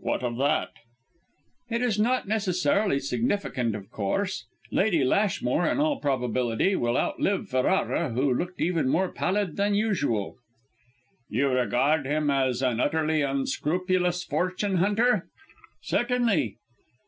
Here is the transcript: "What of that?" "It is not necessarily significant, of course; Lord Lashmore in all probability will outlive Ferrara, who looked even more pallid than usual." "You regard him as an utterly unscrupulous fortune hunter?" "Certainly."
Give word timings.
"What 0.00 0.24
of 0.24 0.36
that?" 0.38 0.70
"It 1.70 1.80
is 1.80 1.96
not 1.96 2.26
necessarily 2.26 2.98
significant, 2.98 3.76
of 3.76 3.88
course; 3.92 4.44
Lord 4.72 4.92
Lashmore 4.94 5.68
in 5.68 5.78
all 5.78 6.00
probability 6.00 6.74
will 6.74 6.98
outlive 6.98 7.48
Ferrara, 7.48 8.10
who 8.10 8.34
looked 8.34 8.60
even 8.60 8.88
more 8.88 9.10
pallid 9.12 9.56
than 9.56 9.76
usual." 9.76 10.38
"You 11.30 11.50
regard 11.50 12.04
him 12.04 12.32
as 12.32 12.62
an 12.62 12.80
utterly 12.80 13.22
unscrupulous 13.22 14.24
fortune 14.24 14.78
hunter?" 14.78 15.28
"Certainly." 15.82 16.56